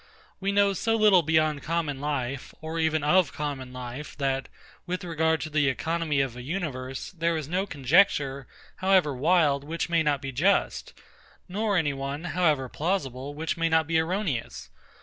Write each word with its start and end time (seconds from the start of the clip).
We 0.39 0.51
know 0.51 0.73
so 0.73 0.95
little 0.95 1.21
beyond 1.21 1.61
common 1.61 1.99
life, 2.01 2.55
or 2.59 2.79
even 2.79 3.03
of 3.03 3.31
common 3.33 3.71
life, 3.71 4.17
that, 4.17 4.49
with 4.87 5.03
regard 5.03 5.41
to 5.41 5.51
the 5.51 5.67
economy 5.69 6.21
of 6.21 6.35
a 6.35 6.41
universe, 6.41 7.11
there 7.11 7.37
is 7.37 7.47
no 7.47 7.67
conjecture, 7.67 8.47
however 8.77 9.13
wild, 9.13 9.63
which 9.63 9.89
may 9.89 10.01
not 10.01 10.19
be 10.19 10.31
just; 10.31 10.95
nor 11.47 11.77
any 11.77 11.93
one, 11.93 12.23
however 12.23 12.67
plausible, 12.67 13.35
which 13.35 13.57
may 13.57 13.69
not 13.69 13.85
be 13.85 13.99
erroneous. 13.99 14.71